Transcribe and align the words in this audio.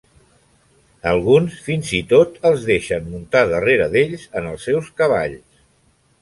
Alguns 1.09 1.57
fins 1.67 1.91
i 1.97 1.99
tot 2.13 2.39
els 2.51 2.65
deixen 2.69 3.05
muntar 3.11 3.43
darrere 3.53 3.87
d'ells 3.93 4.25
en 4.41 4.49
els 4.55 4.67
seus 4.71 4.91
cavalls. 5.03 5.63